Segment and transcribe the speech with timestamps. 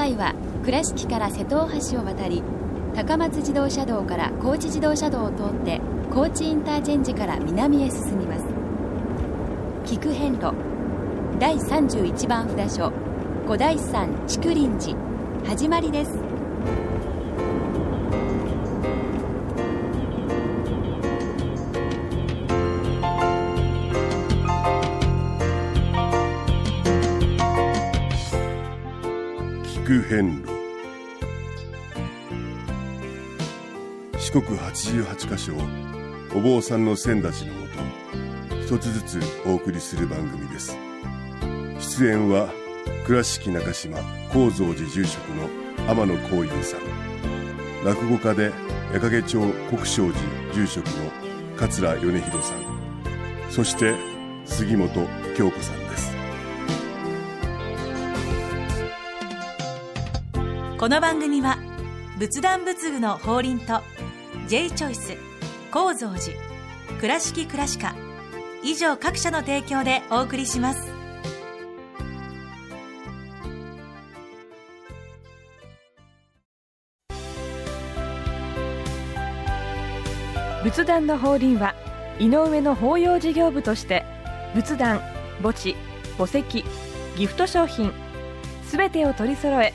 [0.00, 0.34] 回は
[0.64, 2.42] 倉敷から瀬戸大橋を渡り
[2.94, 5.78] 高松自動車道から高知自動車道を通って
[6.10, 8.44] 高知インターチェンジから南へ進みます。
[9.84, 10.54] 菊遍路
[11.38, 12.92] 第31番札所
[13.46, 14.98] 五台山竹林寺
[15.46, 16.29] 始まりです。
[30.10, 30.48] 遍路。
[34.18, 35.60] 四国八十八箇所を
[36.34, 40.76] お坊さんの先立ちのもと一つずつお送りする番組です。
[41.78, 42.48] 出演は
[43.06, 43.98] 倉敷中島・
[44.32, 45.48] 高蔵寺住職の
[45.88, 46.80] 天野幸雄さん。
[47.84, 48.52] 落語家で
[48.92, 49.40] 矢掛町
[49.70, 51.10] 国正寺住職の
[51.56, 52.58] 桂米広さん。
[53.48, 53.94] そして
[54.44, 55.79] 杉本京子さん。
[60.80, 61.58] この番組は
[62.18, 63.82] 仏壇仏具の法輪と
[64.48, 65.14] J チョイス
[65.70, 66.34] 構造寺
[66.98, 67.94] 倉敷倉歯科
[68.64, 70.80] 以上各社の提供でお送りします。
[80.64, 81.74] 仏壇の法輪は
[82.18, 84.06] 井上の法要事業部として
[84.54, 85.00] 仏壇
[85.42, 85.76] 墓地
[86.16, 86.64] 墓石
[87.18, 87.92] ギフト商品
[88.64, 89.74] すべてを取り揃え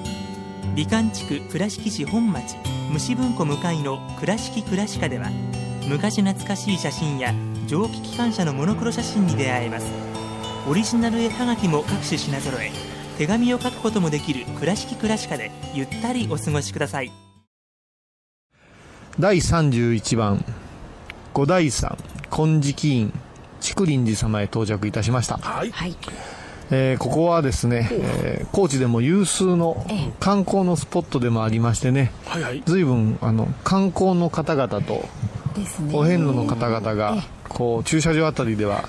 [0.75, 2.55] 美観地区倉敷市本町
[2.91, 5.29] 虫文庫向かいの「倉敷倉歯科」では
[5.87, 7.33] 昔懐かしい写真や
[7.67, 9.87] 蒸気機関車のモノクロ写真に出会えます。
[10.69, 12.71] オリジナル絵はがきも各種品揃え
[13.17, 17.11] 手紙を書くこともできる「倉敷倉歯科」でゆったりお過ごしください。
[19.19, 20.45] 第31番
[21.33, 21.97] 五代山
[22.29, 23.13] 金色院
[23.59, 25.71] 竹林寺様へ到着いたしました、はい。
[26.71, 29.85] えーここはですね、えー高知でも有数の
[30.19, 32.63] 観光のスポットでもありましてねはいはい。
[32.65, 35.05] 随分あの観光の方々と
[35.93, 37.17] お遍路の方々が
[37.49, 38.83] こう駐車場あたりでは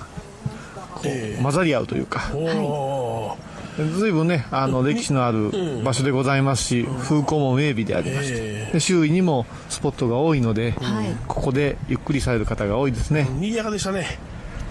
[0.95, 2.21] こえう混ざり合うというか
[3.99, 5.51] 随分ねあの歴史のある
[5.83, 13.27] 場所でございますし風光も明媚でありましてえで周囲にもスポットが多いのではいここでゆっくりされる方が多いですね。
[13.39, 14.05] 賑やかでしたね。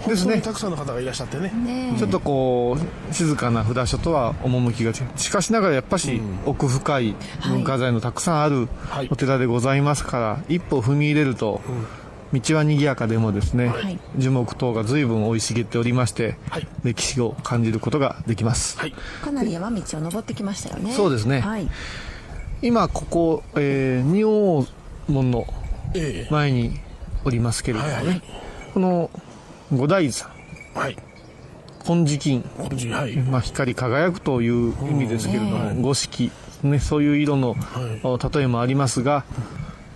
[0.07, 0.33] ですね。
[0.33, 1.49] 本当にたくさんの方がいらっしゃってね。
[1.49, 2.77] ねちょっとこ
[3.09, 4.95] う静かな札所とは趣が違う。
[5.17, 7.15] しかしながらやっぱし奥深い
[7.47, 9.07] 文化財のたくさんあるはい。
[9.11, 11.61] お寺でございますから一歩踏み入れると
[12.33, 13.99] 道は賑やかでもですねはい。
[14.17, 16.67] 樹木等が随分生い茂っておりましてはい。
[16.83, 18.79] 歴史を感じることができます。
[18.79, 18.93] はい。
[19.23, 20.91] かなり山道を登ってきましたよね。
[20.93, 21.41] そうですね。
[21.41, 21.69] はい。
[22.61, 24.65] 今ここ、えー仁王
[25.07, 25.45] 門の
[25.93, 26.27] え。
[26.31, 26.79] 前に
[27.25, 28.21] おりますけれどもね、はいはい。
[28.73, 29.09] この
[29.71, 30.29] 五大山。
[30.75, 30.97] えはい。
[31.85, 32.29] 金色。
[32.29, 33.15] 院こんにちははい。
[33.17, 36.31] まあ、光り輝くという意味ですけれども、五色、
[36.63, 37.55] ね、そういう色の、
[38.33, 39.23] 例えもありますが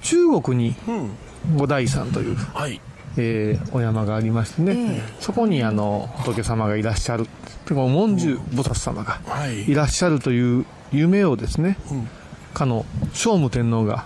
[0.01, 1.11] 中国にうん。
[1.57, 2.81] 五大山という、はい。
[3.17, 7.25] えーお山がありましてね、そこにあの仏様がいらっしゃる。
[7.66, 9.69] てか文殊菩薩様がはい。
[9.69, 12.07] いらっしゃるという夢をですね、ん。
[12.53, 14.06] かの聖武天皇が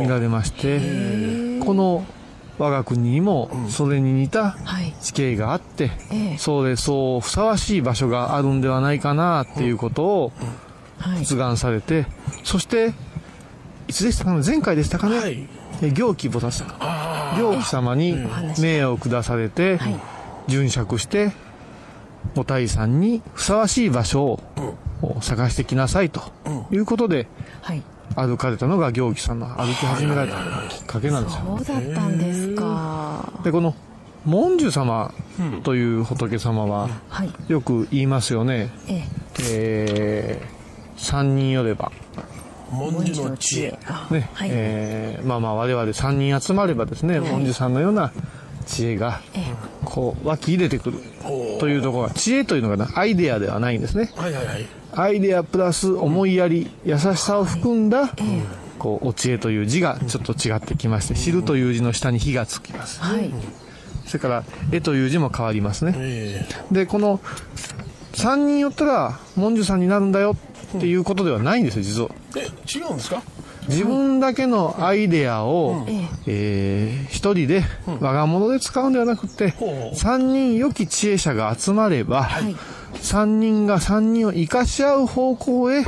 [0.00, 0.78] 見られまして
[1.64, 2.04] この
[2.60, 4.94] 我が国にもそれに似たはい。
[5.00, 6.38] 地形があって、ええ。
[6.38, 10.32] それそうふさわしい場所があるんではないかなっていうことを
[10.98, 11.24] はい。
[11.24, 12.04] 出願されて、
[12.44, 12.92] そして
[13.88, 15.48] いつでしたかね前回でしたかね、はい。
[15.82, 16.76] え行基菩薩様。
[16.80, 19.94] あ行基様に話命を下されて、はい。
[20.48, 21.32] 殉職して
[22.36, 24.38] お大さんにふさわしい場所
[25.00, 26.20] を探してきなさいと
[26.70, 27.26] いうことで
[27.62, 27.82] はい
[28.16, 30.36] 歩かれたのが行基さんの歩き始められた
[30.68, 31.58] きっかけなんですよ。
[31.58, 33.40] そうだったんですか。
[33.44, 33.74] でこの
[34.26, 35.14] 文殊様
[35.62, 37.32] という仏様ははい。
[37.48, 39.02] よく言いますよね、え
[39.40, 40.42] え。
[40.96, 41.90] ー、三人よれば。
[42.16, 42.40] あ。
[42.70, 43.78] 文字の知恵。
[44.10, 44.48] ね、はい。
[44.52, 48.12] えーまあまあ我々3人集まればですね、文殊さんのような
[48.66, 49.20] 知恵が
[49.84, 50.98] こう湧き入れてくる
[51.58, 54.12] というところが知恵というのがなアイデアではないんですね。
[54.16, 54.66] はいはいはい。
[54.94, 58.10] アイデアプラス思いやり優しさを含んだ、
[58.78, 63.00] こうお知恵という字がちょっと違ってきまして知るという字の下に火がつきます。
[63.00, 63.30] はい。
[64.06, 65.94] それから絵という字も変わりますね。
[65.96, 67.20] えでこの
[68.14, 70.36] 3人寄ったら文殊さんになるんだよ
[70.76, 72.08] っていうことではないんですよ実は。
[72.36, 72.40] え
[72.76, 73.22] 違うんですか？
[73.68, 75.86] 自分だけのアイデアを、
[76.26, 79.96] えー一人で我が物で使うんではなくて、ほう。
[79.96, 82.28] 三人良き知恵者が集まれば、
[83.02, 85.84] 三人が三人を生かし合う方向へ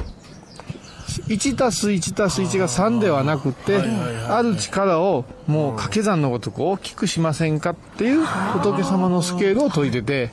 [1.29, 3.81] 1たす1たす1が3ではなくて、
[4.29, 10.31] ある力をもう掛け算のごとく大きくしませんかっていう仏様のスケールを解いてて、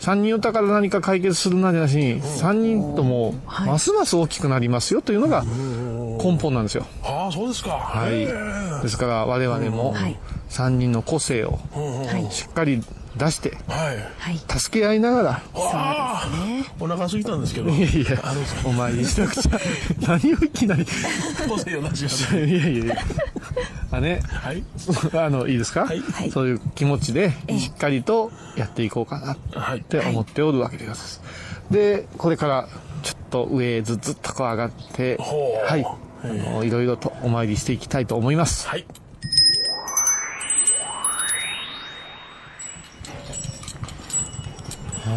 [0.00, 6.86] 3人おったから何か解決するなんじゃなしに、3人ともますます大きくなりますよというのが根本なんですよ。
[7.04, 7.72] ああそうですか。
[7.72, 8.26] はい。
[8.82, 9.94] ですから我々も
[10.48, 11.58] 3人の個性を
[12.30, 12.82] しっかり
[13.16, 13.92] 出しては
[14.30, 14.58] い。
[14.58, 16.28] 助け合いながら、ああ。
[16.78, 17.70] お腹空いたんですけど。
[17.70, 18.22] いやいや、
[18.64, 19.58] お参りしなくちゃ、
[20.06, 20.86] 何をいきなり、
[21.48, 22.96] 個性を出しいやいやいや、
[23.90, 24.62] あね、はい。
[25.14, 26.02] あの、いいですか、はい。
[26.30, 29.78] そういう気持ちで、しっかりとやっていこうかなはい。
[29.78, 31.22] って思っておるわけでございます。
[31.70, 32.68] で、これから、
[33.02, 35.84] ちょっと上へずずっとこう上がって、はい、
[36.22, 38.68] あの、いろいろとお参りしていきたいと思います。
[38.68, 38.84] はい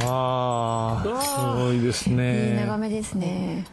[0.04, 2.50] ああ、すごいですね。
[2.50, 3.66] いい眺めですね。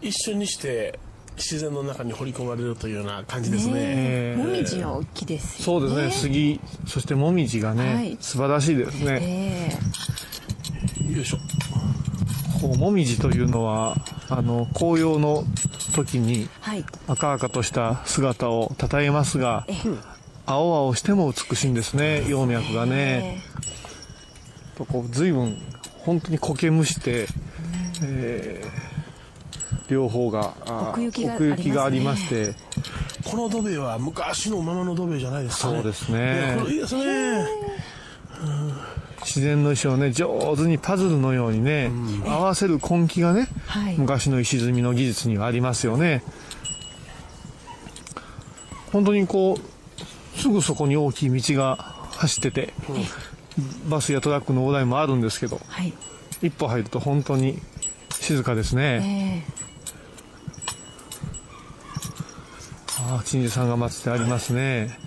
[0.00, 0.98] 一瞬にして
[1.36, 3.74] 自然の中に掘り込まれるというような感じですね。
[3.76, 4.34] え。
[4.38, 8.18] ーもみじは大きいですよそうですね、杉、そしてもみじがね、はい。
[8.20, 9.18] 素晴らしいですね。
[11.00, 11.12] え。
[11.12, 11.38] よいしょ。
[12.60, 13.96] こうもみじというのは、
[14.28, 15.44] あの、紅葉の
[15.94, 16.84] 時にはい。
[17.08, 19.66] 赤々とした姿を称えますが、
[20.44, 23.42] 青々しても美しいんですね、葉脈がね。
[24.80, 25.56] とこう随分、
[25.98, 27.26] 本当に苔むして、
[28.02, 28.90] えー
[29.88, 32.54] 両方が、あ奥行きが奥行きがありまして、
[33.24, 35.74] この土塀は昔のままの土塀じゃないですかね。
[35.74, 36.62] そうですね。
[36.68, 37.44] いいいですね。
[39.22, 41.90] 自然の石をね、上手にパズルのようにね、
[42.24, 43.96] 合わせる根気がね、はい。
[43.98, 46.22] 昔の石積みの技術にはありますよね。
[48.92, 51.76] 本当にこう、すぐそこに大きい道が
[52.12, 52.74] 走ってて、
[53.88, 55.92] バスやトラックの往来もあるんですけど、はい。
[56.42, 57.60] 一歩入ると本当に
[58.10, 59.44] 静かですね。
[59.46, 59.60] え
[63.10, 64.98] ああ、鎮守さんが祀ってありますね。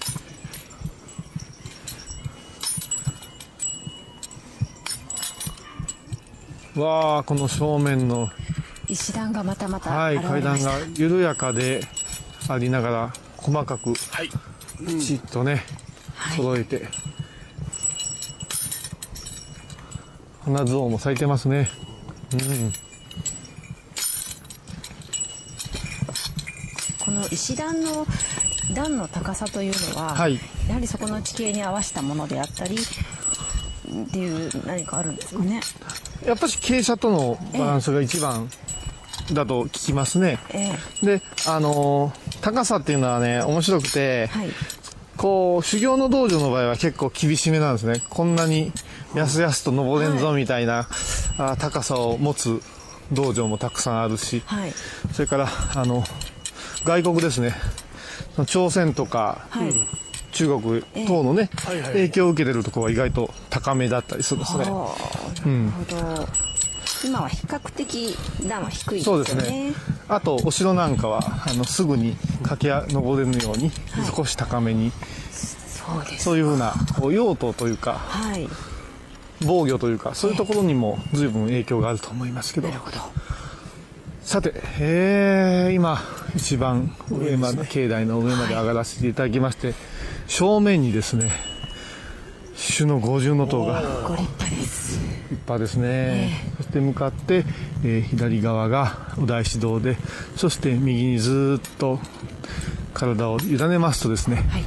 [6.75, 8.29] わあ、この正面の、
[8.89, 10.69] え石段がまたまたはい、現れました。
[10.71, 11.81] 階段が緩やかで
[12.49, 14.29] ありながら、細かく、はい
[14.87, 15.63] きちっとね、
[16.35, 16.87] 揃えて。
[20.45, 21.69] 花像も咲いてますね。
[22.33, 22.73] うん。
[27.05, 28.05] この石段の
[28.73, 35.61] 段の高さというのは、はいやはりそこの地形に合わせたものであったりっていう何かあるんですかね。
[36.25, 38.49] やっぱし傾斜とのバランスが一番
[39.33, 40.39] だと聞きますね。
[40.53, 40.71] え
[41.03, 44.49] えで、あのー高さっていうのはね、面白くて、はい。
[45.15, 48.01] こう、修行の道場の場合は結構厳しめなんですね。
[48.09, 48.73] こんなに
[49.15, 50.87] やすやすと登れんぞみたいな、
[51.37, 52.61] あ高さを持つ
[53.11, 54.73] 道場もたくさんあるし、はい。
[55.11, 56.03] それから、あの、
[56.85, 57.53] 外国ですね。
[58.47, 59.73] 朝鮮とか、はい。
[60.31, 64.65] 中国等のね、はいはい影響を受けてるところは意外と高めだったりするんですね。
[64.67, 65.83] ああ、なるほ
[66.17, 66.27] ど。
[67.05, 68.17] 今は比較的
[68.47, 69.25] 段は低いですよね。
[69.25, 69.73] そうですね。
[70.07, 73.71] あと、お城なんかは、あの、すぐに駆け上れるように、
[74.15, 74.91] 少し高めに、
[75.31, 76.23] そうです。
[76.23, 76.73] そういうふうな、
[77.11, 78.47] 用途というか、はい。
[79.45, 82.67] 防御というか、そういうところにも随分影響があると思いますけど。
[82.67, 82.97] なるほど。
[84.23, 86.01] さて、えー、今、
[86.35, 89.73] 一番上まで、境内の上まで上がらせていただきまして、
[90.27, 91.31] 正面にですね、
[92.55, 94.99] 種の五重の塔がご立派です。
[95.29, 96.53] 立派ですね。
[96.57, 97.43] そして向かって、
[97.83, 99.97] えー左側がお大師堂で、
[100.35, 101.99] そして右にずーっと
[102.93, 104.63] 体を委ねますとですね、はい。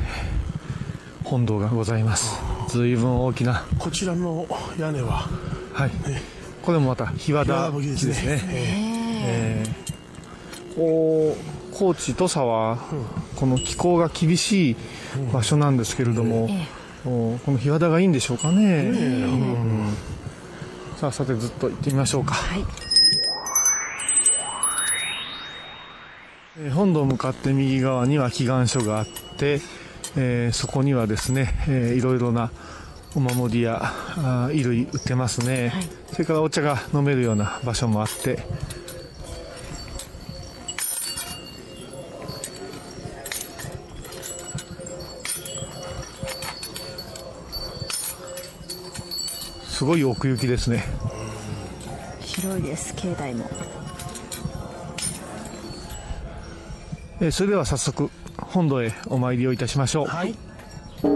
[1.24, 2.45] 本堂がございます。
[2.76, 4.46] 随分大きな、こちらの
[4.78, 5.28] 屋根は
[5.72, 5.90] はい。
[6.62, 8.12] これもまた、日和田木木ですね。
[8.12, 8.42] ですね。
[9.26, 9.86] えー
[10.76, 12.78] こう高知土佐は
[13.34, 14.76] この気候が厳しい
[15.32, 16.50] 場所なんですけれども、
[17.06, 19.96] おこの日和田がいいんでしょうかね、うん。
[20.98, 22.64] さあさてずっと行ってみましょうか、はい。
[26.60, 29.06] えー本堂向かって右側には祈願所があっ
[29.38, 29.60] て、
[30.16, 32.50] えーそこにはですね、えーいろいろな
[33.14, 35.84] お守りやあー衣類売ってますね、はい。
[36.12, 38.38] それからお茶が飲めるような場所もあって。
[49.68, 50.84] すごい奥行きですね。
[52.20, 53.48] 広いです、境内も。
[57.20, 58.10] えーそれでは早速
[58.56, 60.06] 本堂へお参りをいたしましょう。
[60.06, 60.34] はい。
[61.02, 61.12] 神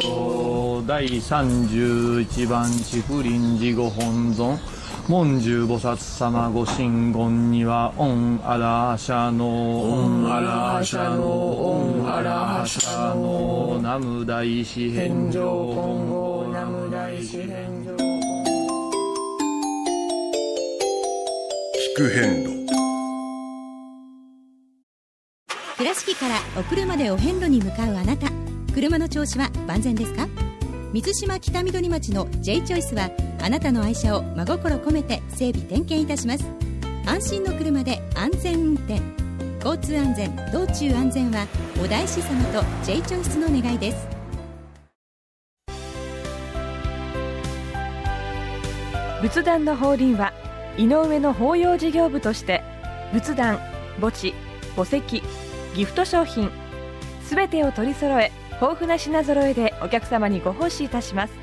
[0.00, 4.58] 道第31番竹林寺ご本尊
[5.08, 17.96] 文殊菩薩様ご真言にはオンアラーシャノオンアラーシャノオンアラーシャノ南無大師遍照金剛南無大師遍照き
[21.96, 22.66] くへんろ
[25.78, 28.28] 倉敷からお車でお遍路に向かうあなた。
[28.74, 30.26] 車の調子は万全ですか？
[30.92, 33.10] 水島北緑町の J チョイスは
[33.40, 36.44] あなたの愛車を真心込めて整備点検いたします。
[37.06, 39.21] 安心の車で安全運転。
[39.64, 41.46] 交通安全道中安全は
[41.80, 44.08] お大師様と J チョイスの願いです。
[49.22, 50.32] 仏壇の法輪は
[50.76, 52.60] 井上の法要事業部として
[53.12, 53.60] 仏壇
[54.00, 54.34] 墓地
[54.74, 55.22] 墓石
[55.76, 56.50] ギフト商品
[57.22, 61.41] すべてを取り揃え豊富な品揃えでお客様にご奉仕いたします。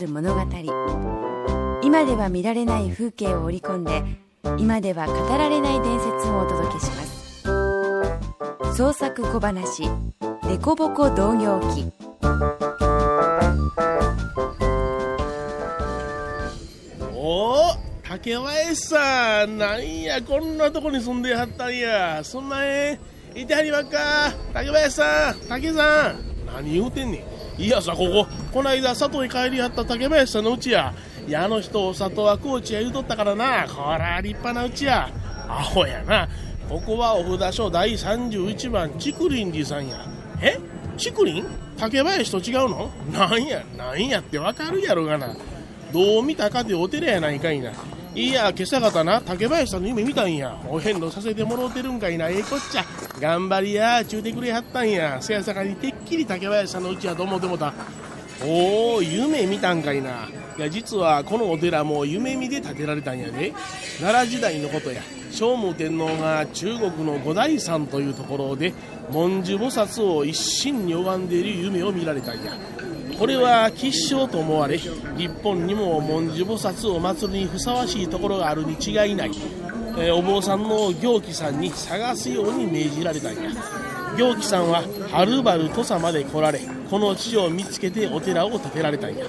[0.00, 0.40] る物語。
[1.82, 4.02] 今では見られない風景を織り込んで
[4.58, 8.76] 今では語られない伝説をお届けします。
[8.76, 9.82] 創作小話
[10.48, 11.92] 「デコボコ同業記」
[17.14, 19.58] おお竹林さん。
[19.58, 22.20] なんやこんなとこに住んではったんや。
[22.24, 22.98] そんなえ
[23.34, 24.32] いてはりまっか。
[24.54, 26.20] 竹林さん竹さん。
[26.46, 27.24] 何言うてんね
[27.58, 27.62] ん。
[27.62, 28.26] いやさここ。
[28.52, 30.94] こないだ里へ帰りはった竹林さんのうちや
[31.26, 35.08] いやあの人里は高知や言うとったからなこら立派なうちや
[35.48, 36.28] アホやな
[36.68, 40.06] ここはお札所第31番竹林寺さんや
[40.42, 40.58] え？
[40.96, 41.44] 竹林？
[41.76, 42.90] 竹林と違うの？
[43.12, 45.34] なんやなんやってわかるやろがな
[45.92, 47.72] どう見たかてお寺やないかいな。
[48.14, 50.60] いや、今朝方な、竹林さんの夢見たんや。
[50.68, 52.84] お遍路させてもろうてるんかいな、ええこっちゃ。
[53.20, 55.18] 頑張りや、ちゅうてくれはったんや。
[55.20, 57.72] せやさかにてっきり竹林さんのうちやと思ってもた。
[58.44, 60.28] おお、夢見たんかいな。
[60.56, 63.52] いや、実はこのお寺も夢見で建てられたんやで。
[64.00, 65.02] 奈良時代のことや。
[65.30, 68.72] 聖武天皇が中国の五台山というところで、
[69.12, 72.52] 文殊菩薩を一心に拝んでいる夢を見られたんや。
[73.20, 79.30] これは吉祥と思われ日本にも文殊菩薩を祭るにふさわしいところがあるに違いない、
[79.98, 83.50] えーお坊さんの行基さんに探すように命じられたんや
[84.16, 89.24] 行基さんははるばる土佐まで来られこの地を見つけてお寺を建てられたんや。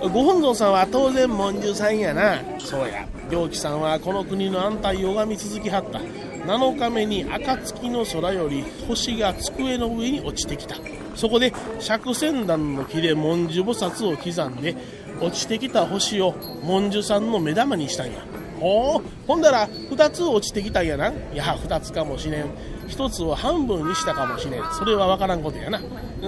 [0.00, 2.40] ご本尊さんは当然文殊さんやな。
[2.58, 3.06] そうや。
[3.30, 5.98] 行基さんはこの国の安泰を拝み続きはった。
[5.98, 10.76] 7日目に暁の空より星が机の上に落ちてきた。
[11.14, 14.74] そこで釈仙団の木で文殊菩薩を刻んで
[15.20, 18.20] 落ちてきた星を文殊さんの目玉にしたんや。
[18.60, 21.08] ほうほんだら2つ落ちてきたんやな。
[21.08, 22.46] いや2つかもしれん
[22.88, 24.62] 1つを半分にしたかもしれん。
[24.72, 25.80] それは分からんことやな。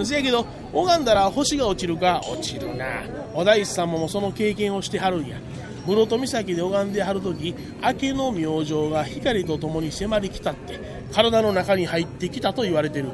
[0.05, 2.85] せやけど拝んだら星が落ちるか落ちるな。
[3.33, 5.37] お大師様もその経験をしてはるんや。
[5.85, 10.79] 室戸岬で拝んではる時明けの明星が光とともに迫り来たって
[11.11, 13.09] 体の中に入ってきたと言われてる。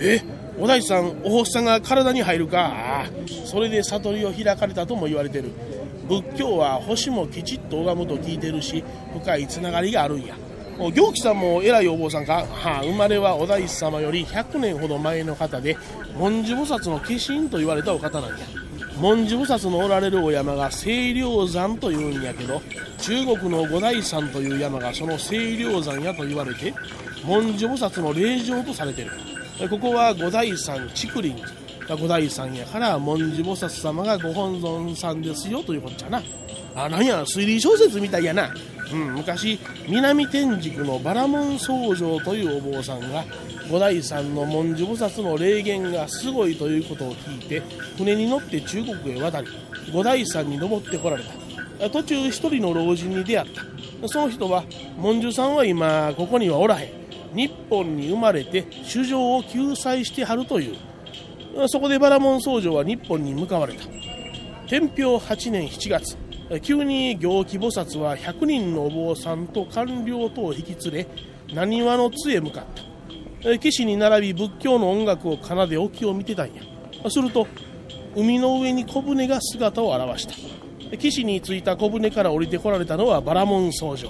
[0.00, 0.20] え？
[0.58, 3.06] お大師さんお星さんが体に入るか？
[3.44, 5.52] それで悟りを開かれたとも言われてる。
[6.08, 10.34] 仏教は星もきちっと拝むと聞いてるし深いつながりがあるんや。
[10.78, 15.76] 行基さんも偉いお坊さんか、はあ、生まれはお大師様より100年ほど前の方で
[16.16, 18.36] 文殊菩薩の化身と言われたお方なんや。
[19.00, 22.62] 文殊菩薩のおられるお山が清涼山というんやけど
[22.98, 26.72] 中国の五大山という山がその清涼山やと言われて
[27.26, 29.10] 文殊菩薩の霊場とされてる。
[29.68, 31.67] ここは五大山竹林。
[31.96, 36.22] 五代さんやから文殊菩薩様がご本尊さんですよということじゃな。
[36.74, 38.54] あなんや推理小説みたいやな、
[38.92, 43.24] うん、昔南天竺のバラモン僧正というお坊さんが
[43.70, 47.62] 五代さんの文殊菩薩の霊言がすごいということを聞いて
[47.96, 49.48] 船に乗って中国へ渡り
[49.92, 51.90] 五代さんに登ってこられた。
[51.90, 54.08] 途中一人の老人に出会った。
[54.08, 54.64] その人は
[54.96, 56.90] 文殊さんは今ここにはおらへん。
[57.34, 60.76] 日本に生まれて主情を救済してはるという。
[61.68, 63.84] そこでバラモン僧正は日本に向かわれた。
[64.68, 66.16] 天平8年7月
[66.62, 71.08] 急に行基菩薩は100人のお坊さんと官僚とを引き連れ
[71.54, 72.64] 浪速の津へ向かっ
[73.42, 73.58] た。
[73.58, 76.62] 岸に並び仏教の音楽を奏で沖を見てたんや。
[77.10, 77.46] すると
[78.14, 80.34] 海の上に小舟が姿を現した。
[80.96, 84.08] 岸に着いた小舟から降りてこられたのはバラモン僧正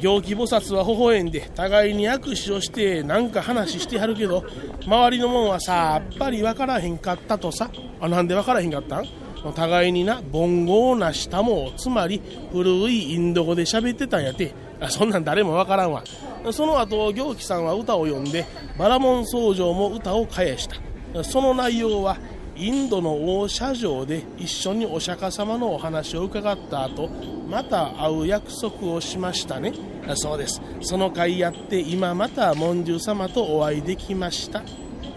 [0.00, 4.44] 行基菩薩は微笑んで互いに握手をしてなんか話してはるけど
[4.86, 7.70] 周りのもんはさっぱり分からへんかったとさ。
[8.00, 9.06] あなんで分からへんかったん？
[9.54, 12.20] 互いにな凡豪なしたもつまり
[12.52, 14.52] 古いインド語で喋ってたんやて。
[14.90, 16.04] そんなん誰も分からんわ。
[16.52, 18.44] その後行基さんは歌を詠んで
[18.78, 21.24] バラモン僧正も歌を返した。
[21.24, 22.18] その内容は
[22.56, 27.08] インドの大社城で一緒にお釈迦様のお話を伺った後
[27.48, 29.72] また会う約束をしましたね。
[30.14, 30.60] そうです。
[30.80, 34.62] その会やって今また文殊様とお会いできました。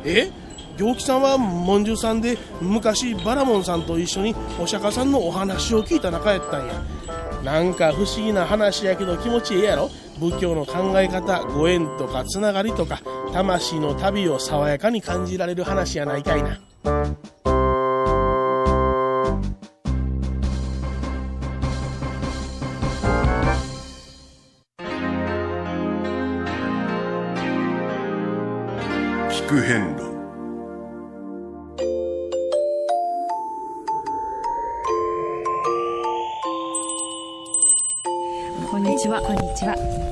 [0.04, 0.32] え？
[0.78, 6.74] 行基さんは文殊さんで昔バラモンさんと一緒にお釈迦さんのお話を聞いた仲やったんや。
[7.44, 9.90] なんか不思議な話やけど気持ちええやろ？
[10.20, 16.60] 仏教の考え方ご縁とかつながりとか魂の旅を爽やかに感じられる話やないかいな
[29.30, 30.10] 聞く変路
[38.70, 39.20] こんにちは。
[39.22, 40.09] こんにちは。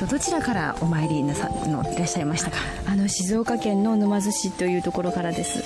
[0.00, 2.56] どちらからお参りなさのいらっしゃいましたか？
[2.86, 5.62] あの静岡県の沼津市というところからです。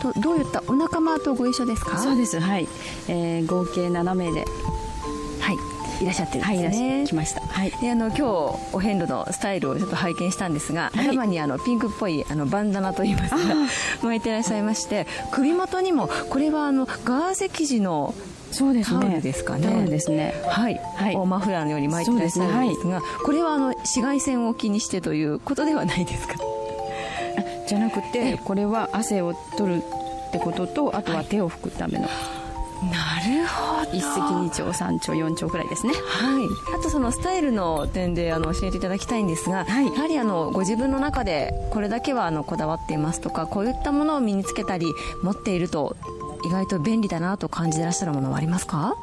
[0.00, 1.98] とどういったお仲間とご一緒ですか？
[1.98, 2.38] そうです。
[2.40, 2.68] はい。
[3.08, 4.44] えー、合計7名で。
[5.40, 5.56] はい。
[6.02, 6.56] いらっしゃってるんですね。
[6.56, 7.40] はい、いらっしゃ来ました。
[7.42, 7.70] はい。
[7.80, 8.22] で、あの今日
[8.72, 13.38] お遍路のスタイルをちょっと拝見したんですが、はい、頭にあのピンクっぽいあのバンダナといいますか
[14.02, 18.14] 巻いていらっしゃいまして、首元にもこれはあのガーゼ生地の
[18.52, 19.00] そうですね。
[19.00, 19.66] タオルですかね。
[19.66, 20.34] タオルですね。
[20.46, 20.80] はい。
[20.96, 21.16] はい。
[21.26, 26.34] マフラーのように巻いていらっしゃるんですが、ねこれはあの紫外線を気にしてということではないですか？
[27.66, 29.82] じゃなくて、これは汗を取る
[30.28, 32.08] ってことと、あとは手を拭くための。
[32.90, 44.86] なるほど一石二鳥三鳥四鳥くらいですねはいあとそのスタイルの点であの教えていただきたいんですが、はい、やはりあのご自分の中でこれだけはあのこだわっていますとかこういったものを身につけたり
[45.22, 45.96] 持っていると
[46.44, 48.94] 意外と便利だなと感じてらっしゃるものはありますか？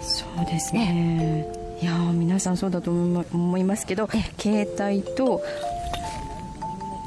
[0.00, 1.46] そうですね。
[1.82, 5.42] いや皆さんそうだと思いますけど携帯と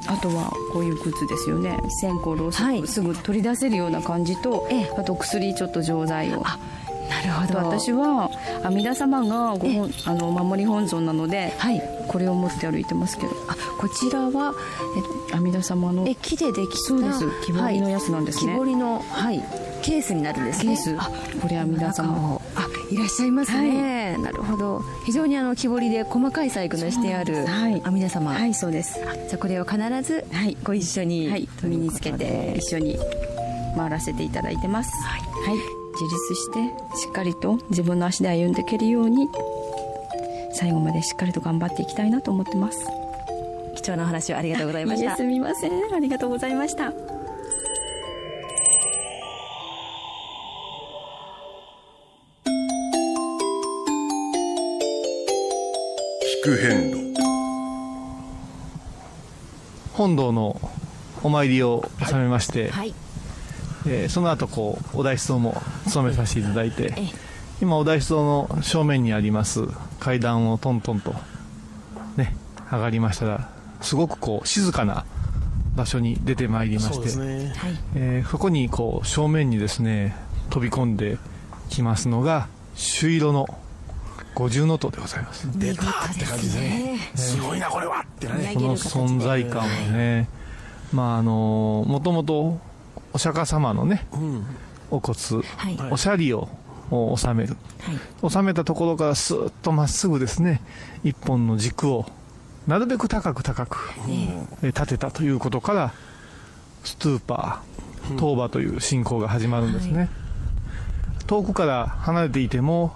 [0.08, 1.78] あとはこういうグッズですよね。
[2.02, 6.44] 線香ろうそくすぐ取り出せるような感じと、あと薬ちょっと錠剤を
[7.26, 7.60] なるほど。
[7.69, 8.30] 私は
[8.63, 13.34] 阿弥陀様がご本あのお守り本尊なので、はい、これを持って歩いてますけど。
[13.47, 14.54] あこちらは
[15.34, 17.26] 阿弥陀様のえ木でできたそうです。
[17.45, 19.43] 木彫りのやつなんですね、木彫りのはい。
[19.82, 20.76] ケースになるんですね。
[20.76, 20.95] ケース。
[20.97, 22.39] あこれは皆様。
[22.56, 24.82] あいらっしゃいますね、はい、なるほど。
[25.06, 28.32] 非常にあの木彫りで細かい細工のしてある阿弥陀様。
[28.32, 28.99] はいそうです。
[29.28, 30.26] じゃあこれを必ず
[30.63, 32.97] ご一緒に、はい、身につけて一緒に
[33.76, 34.91] 回らせていただいてます。
[35.04, 36.60] はい、はい、自立して
[36.98, 39.30] しっかりと自分の足で歩んでいけるように
[40.54, 42.86] 最後までしっかりと頑張っていきたいなと思ってます。
[43.76, 45.16] 貴重なお話をありがとうございました。
[45.16, 45.72] すみません。
[45.94, 46.89] ありがとうございました。
[46.89, 46.94] 聞
[56.44, 57.13] く変路
[59.94, 60.60] 本堂の
[61.24, 62.94] お参りを収めまして、はい、
[63.86, 66.93] えー、その後こうお大師堂も務めさせていただいて、
[67.62, 69.67] 今お大師堂の正面にあります
[70.00, 71.13] 階段をトントンと
[72.17, 72.36] ね
[72.72, 73.50] 上がりましたら
[73.82, 75.06] すごくこう静かな
[75.76, 77.54] 場所に出てまいりましてそ,、ね。
[77.96, 80.15] えー、そこにこう正面にですね
[80.50, 81.17] 飛び込んで
[81.69, 83.48] きますのが朱色の
[84.36, 85.48] 五重塔でございます。
[85.60, 85.86] 出たっ
[86.17, 88.00] て感じですね、すごいなこれは。
[88.02, 88.52] ってね。
[88.56, 90.28] この存在感をね、
[90.91, 92.60] まああのもともと
[93.13, 94.45] お釈迦様のね、うん、
[94.91, 96.49] お骨、はい、おしゃりを
[97.15, 97.56] 収める、
[98.21, 100.62] はい、収めたところからスーッとまっすぐですね
[101.04, 102.06] 一本の軸を
[102.67, 105.93] なるべく高く高く、ね、立てたということから
[106.84, 110.10] ストゥーパー当場という信仰が始まるんですね、
[111.28, 112.93] 遠くから離れていても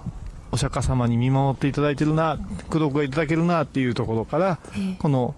[0.52, 4.58] お釈迦様に見守っていただいてるな功徳がいただけるなっていうところから、
[4.98, 5.34] この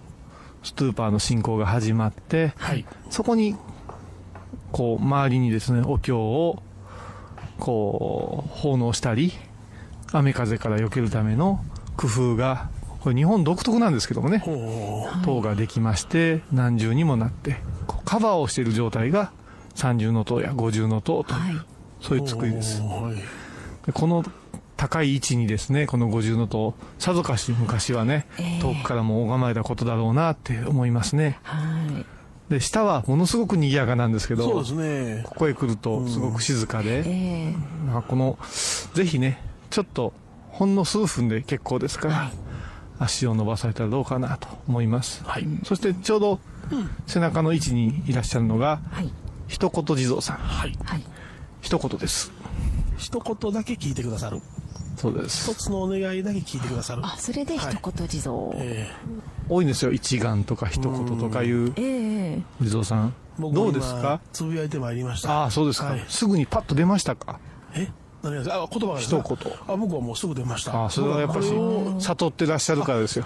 [0.63, 2.53] ストゥーパーの信仰が始まって、
[3.11, 3.57] そこに
[4.73, 6.63] こう周りにですねお経を
[7.59, 9.33] こう奉納したり
[10.13, 11.65] 雨風から避けるための
[11.97, 14.43] 工夫がこれ日本独特なんですけどもね
[15.25, 17.57] 塔ができまして何重にもなって
[17.87, 19.33] こうカバーをしている状態が
[19.75, 21.65] 三重の塔や五重の塔という、
[22.01, 22.83] そういう作りです。
[23.87, 24.25] でこの
[24.77, 28.27] 高い位置にですねこの五重の塔さぞかし昔はね、
[28.61, 31.39] 遠くからも拝まれたことだろうなって思いますね、
[32.51, 35.23] で下はものすごく賑やかなんですけどそうですね。
[35.25, 37.55] ここへ来るとすごく静かで、え
[37.87, 38.39] まあこの
[38.93, 40.13] ぜひねちょっと
[40.49, 42.31] ほんの数分で結構ですから、
[42.99, 45.25] 足を伸ばされたらどうかなと思います、
[45.65, 46.41] そしてちょうど
[47.07, 48.81] 背中の位置にいらっしゃるのが、
[49.47, 50.39] 一言地蔵さん、
[51.61, 52.33] 一言です。
[52.99, 54.43] 一言だけ聞いてくださる
[55.01, 55.51] そうです。
[55.51, 57.03] 一つのお願いだけ聞いてくださる。
[57.05, 58.91] あそれで一言地蔵、え
[59.49, 59.93] 多いんですよ。
[59.93, 61.73] 一眼とか一言とかいう。
[61.77, 62.43] ええ。
[62.63, 63.15] 地蔵さん。
[63.39, 64.01] どうですか？
[64.01, 65.31] 今つぶやいてまいりました。
[65.43, 66.05] ああそうですか、はい。
[66.09, 67.41] すぐにパッと出ましたか？
[67.75, 67.89] え？
[68.23, 68.57] 何がですか？
[68.63, 69.23] あ言葉が一言。
[69.69, 70.75] あ僕はもうすぐ出ました。
[70.75, 73.25] ああそれはやっぱし僕はこれを悟ってらっしゃるからですよ。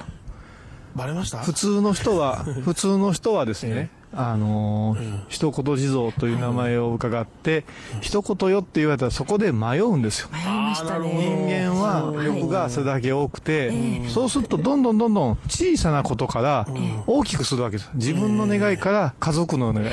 [0.94, 1.38] バレました？
[1.38, 7.64] 普通の人は 普通の人はですね、あのー一言地蔵という名前を伺って、
[8.00, 10.29] 一言よって言われたらそこで迷うんですよ。
[10.33, 11.12] 迷いましたね。
[11.12, 13.72] 人間は欲がそれだけ多くて、
[14.09, 16.66] そうするとどんどんどんどん小さなことから
[17.07, 17.90] 大きくするわけです。
[17.94, 19.88] 自分の願いから家族の願い。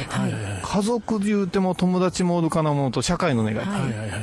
[0.64, 3.58] 家族で言うても友達もおるかなものと社会の願い。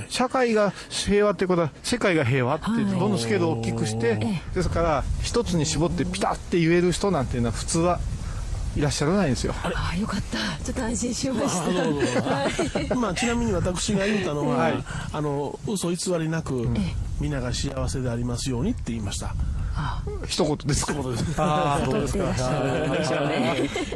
[0.09, 4.19] 社会が平和ってことは世界が平和って言ってどんどんスケールを大きくして、
[4.55, 8.01] ですから一つに絞ってピタッて言える人なんていうのは普通は
[8.79, 9.53] いらっしゃらないんですよ。
[9.65, 10.39] あよかった。
[10.65, 12.89] ちょっと安心しましあどうぞどうぞ。
[12.89, 14.85] たまあ、ちなみに私が言ったのは、はい。
[15.13, 16.69] あの嘘偽りなく、
[17.21, 19.35] 皆が幸せでありますようにって言いました。
[20.27, 20.93] 一言ですか？
[20.93, 21.35] 一言です。
[21.43, 22.25] ああ、そうですか。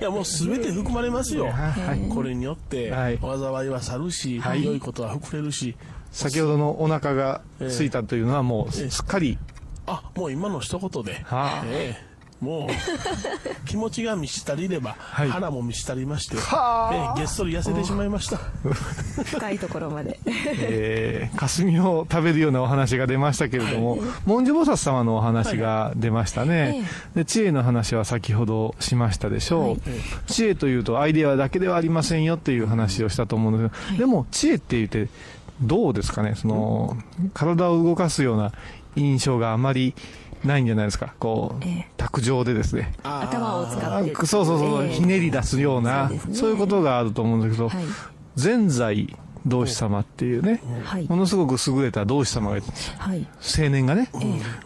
[0.00, 2.08] いやもうすべて含まれますよ、はい。
[2.12, 3.18] これによって、はい。
[3.18, 4.64] 災いは去るし、はい。
[4.64, 5.76] 良いことは膨れるし、
[6.10, 9.38] 先ほどのお腹が空いたというのはもうすっかり、
[9.86, 11.64] あもう今の一言で、はあ。
[11.66, 12.11] ええ
[12.42, 15.28] もう気持ちが満ち足りれば、い。
[15.30, 17.14] 腹も満ち足りまして、はあ。
[17.16, 18.38] ええげっそり痩せてしまいました。
[19.24, 20.18] 深いところまで。
[20.26, 29.80] えー、霞を食べるようなお話が出ましたけれども、文殊菩薩様のお話が出ましたね、で知恵の話は先ほどしましたでしょう、
[30.26, 35.08] 知恵というとアイデアだけではありませんよっていう話をしたと思うんですけど、でも知恵って言って
[35.60, 36.34] どうですかね？
[36.34, 36.96] その
[37.34, 38.50] 体を動かすような
[38.96, 39.94] 印象があまり
[40.44, 41.14] ないんじゃないですか。
[41.18, 41.64] こう、
[41.96, 42.92] 卓上でですね。
[43.02, 44.92] 頭を使ってあそうそうそう、ええ。
[44.92, 46.54] ひねり出すようなそうね。
[46.54, 47.84] いうことがあると思うんだけど、はい。
[48.36, 51.06] 善財同志様っていうね、はい。
[51.08, 52.66] ものすごく優れた同志様がいる
[52.98, 53.26] はい。
[53.58, 54.10] 青年がね、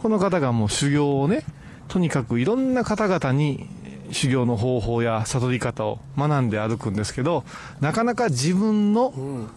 [0.02, 1.44] この方がもう修行をね
[1.88, 3.68] とにかくいろんな方々に
[4.12, 7.44] 修行の方法や悟り方を学んで歩くんですけど
[7.80, 9.12] なかなか自分の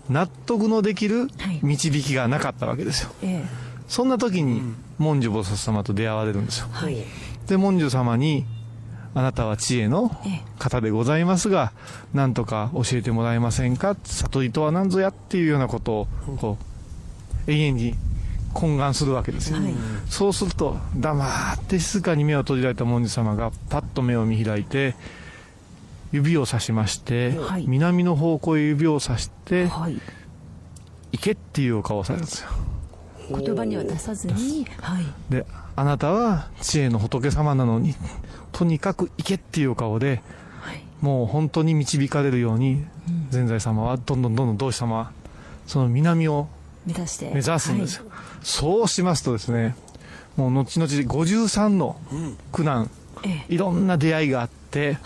[0.10, 1.27] 納得のできる
[1.62, 3.43] 導きがなかったわけですよ、え
[3.89, 4.62] そんな時に
[4.99, 7.04] 文殊菩薩様と出会われるんですよ、えはい。
[7.47, 8.45] で文殊様に
[9.15, 10.12] あなたは知恵の
[10.60, 11.73] 方でございますが
[12.13, 13.97] 何とか教えてもらえませんか？
[14.04, 15.10] 悟りとは何ぞや？
[15.10, 16.58] っていうようなことをこ
[17.47, 17.95] う永遠に
[18.54, 19.58] 懇願するわけですよ、
[20.08, 24.95] そうすると黙って静かに目を閉じられた文殊様がパッと目を見開いて
[26.12, 27.65] 指をさしまして、はい。
[27.67, 29.99] 南の方向へ指をさして、はい。
[31.12, 32.49] 行けっていうお顔をされるんですよ
[33.30, 35.06] 言葉には出さずにはい。
[35.30, 37.96] であなたは知恵の仏様なのに
[38.52, 40.22] とにかく行けっていう顔で、
[41.02, 42.86] もう本当に導かれるように
[43.30, 45.12] 善財様はどんどんどんどん同志様は
[45.68, 46.48] その南を
[46.86, 48.06] 目指して目指すんですよ、
[48.42, 49.76] そうしますとですね
[50.36, 51.98] もう後々53の
[52.52, 52.89] 苦難、
[53.24, 54.98] えいろんな出会いがあって、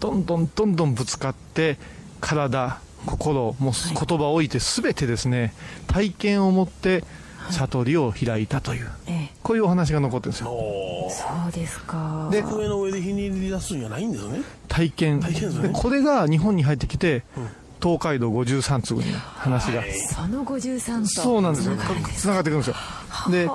[0.00, 1.78] どんどんどんどんぶつかって
[2.20, 5.54] 体心もう言葉を置いて全てですね
[5.86, 7.04] 体験を持って
[7.50, 9.28] 悟りを開いたという、え。
[9.42, 10.32] こういうお話が残ってるん。
[10.32, 10.46] ですよ
[11.10, 12.28] そうですか。
[12.30, 14.40] で机の上でひねり出すんじゃないんですね。
[14.68, 15.20] 体験。
[15.20, 15.68] 体験ですね。
[15.68, 17.22] でこれが日本に入ってきて、
[17.82, 19.82] 東海道53次に話が、
[20.12, 21.06] その53と。
[21.06, 21.76] そうなんですよ。
[22.16, 22.76] つながってくるんですよ。
[23.30, 23.46] で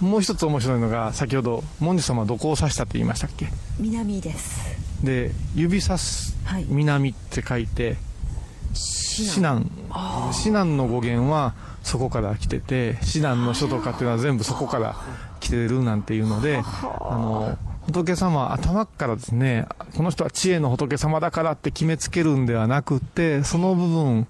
[0.00, 3.48] もう一つ面白いのが先ほど文殊様はどこを指したって言いましたっけ？
[3.78, 4.60] 南です。
[5.04, 6.66] で指さすはい。
[6.68, 7.96] 南って書いて
[9.18, 9.70] 指南。
[10.36, 14.96] 指南の語源はそこから来てて指南の書とかっていうのは全部そこから
[15.40, 17.16] 来てるなんていうのであ。
[17.16, 19.66] の仏様頭からですね
[19.96, 24.26] この人は知恵の仏様だからって決めつけるんではなくってその部分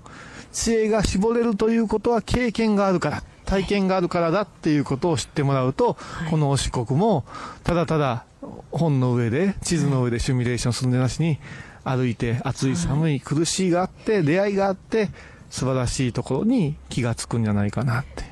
[0.52, 7.24] 知恵が絞れるということは経験があるから体験があるからだっていうことを知ってもらうと、はい、このお四国も
[7.64, 8.24] ただただ
[8.70, 11.38] 本の上で地図の上でシミュレーションするんでなしに
[11.84, 15.10] 歩いて暑い寒い苦しいがあって出会いがあって
[15.50, 18.24] 素晴らしいところに気がつくんじゃないかなって。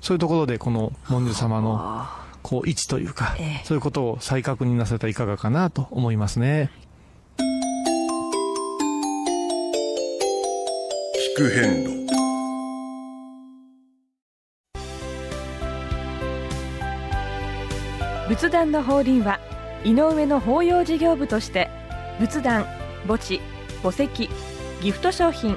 [0.00, 2.06] そういうところでこの文殊様の
[2.42, 6.70] こう位置というか、ええ、そういうことを再確認なされたらいかがかなと思いますね。
[11.36, 12.02] 聞く変路
[18.28, 19.38] 仏壇の法輪は
[19.84, 21.68] 井上の法要事業部として
[22.18, 22.64] 仏壇
[23.06, 23.40] 墓地
[23.82, 24.28] 墓石
[24.80, 25.56] ギフト商品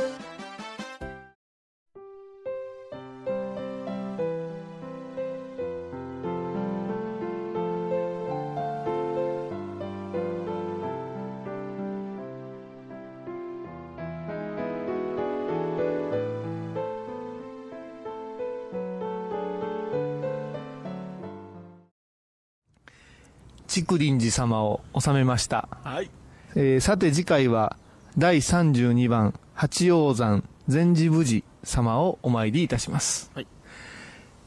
[23.73, 25.69] 竹林寺様を収めました。
[25.83, 26.09] はい。
[26.55, 27.77] えー、さて次回は
[28.17, 33.31] 第32番八王山禅寺無寺様をお参りいたします。
[33.33, 33.47] はい。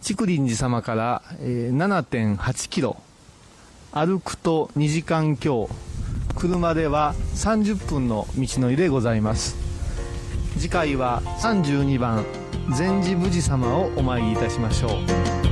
[0.07, 2.99] 竹林寺様から、えー、7.8キロ。
[3.93, 5.71] 歩くと2時間強。
[6.37, 9.57] 車では30分の道のりでございます。
[10.59, 12.27] 次回は32番
[12.77, 15.44] 禅寺無寺様をお参りいたしましょう。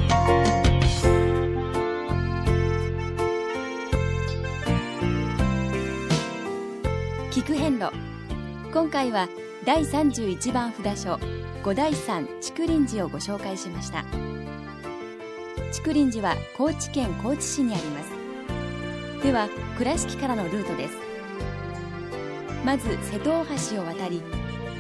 [8.73, 9.29] 今回は
[9.67, 11.21] 第31番札所
[11.63, 14.03] 五代山竹林寺をご紹介しました。
[15.77, 19.23] 竹林寺は高知県高知市にあります。
[19.23, 20.95] では倉敷からのルートです。
[22.65, 24.23] まず瀬戸大橋を渡り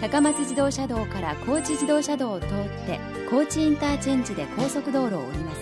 [0.00, 2.48] 高松自動車道から高知自動車道を通っ
[2.86, 5.58] て高知インターチェンジで高速道路を降ります。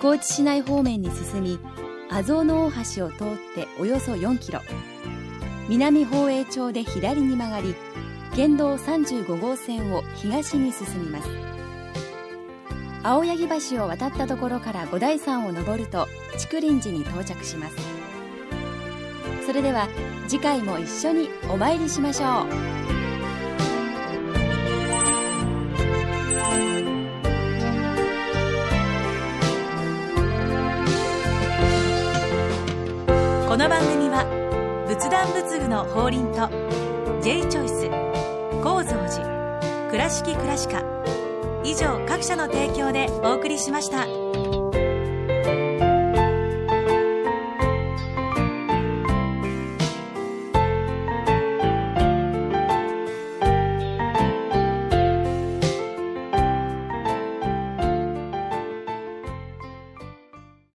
[0.00, 1.58] 高知市内方面に進み
[2.08, 4.62] 阿蔵の大橋を通っておよそ4キロ。
[5.68, 7.74] 南宝永町で左に曲がり
[8.34, 11.28] 県道35号線を東に進みます。
[13.04, 16.06] 青柳橋を渡ったところから五台山を登ると
[16.40, 17.76] 竹林寺に到着します。
[19.46, 19.88] それでは
[20.28, 22.82] 次回も一緒にお参りしましょう。
[33.48, 34.01] この番組
[35.02, 36.48] 仏壇仏具の法輪と
[37.22, 37.90] J チョイス
[38.62, 40.84] 構造寺倉敷倉歯科
[41.64, 44.21] 以上各社の提供でお送りしました。